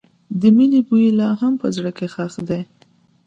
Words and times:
د 0.39 0.41
مینې 0.55 0.81
بوی 0.87 1.07
لا 1.19 1.29
هم 1.41 1.53
په 1.61 1.67
زړګي 1.75 1.95
کې 1.97 2.07
ښخ 2.13 2.33
دی. 2.49 2.61